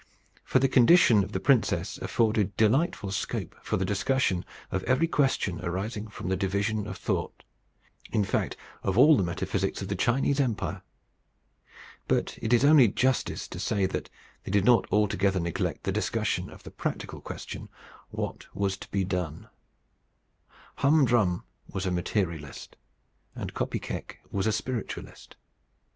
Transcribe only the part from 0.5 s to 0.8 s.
the